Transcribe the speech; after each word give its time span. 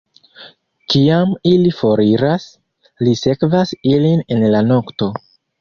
Kiam 0.93 1.35
ili 1.49 1.73
foriras, 1.81 2.47
li 3.09 3.15
sekvas 3.23 3.77
ilin 3.93 4.27
en 4.37 4.49
la 4.57 4.67
nokto. 4.75 5.13